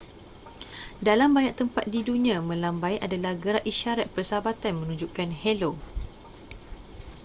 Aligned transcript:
dalam 1.07 1.29
banyak 1.37 1.53
tempat 1.59 1.83
di 1.93 1.99
dunia 2.09 2.37
melambai 2.49 2.95
adalah 3.05 3.33
gerak 3.43 3.61
isyarat 3.71 4.07
persahabatan 4.15 4.73
menunjukkan 4.81 5.29
helo 5.41 5.71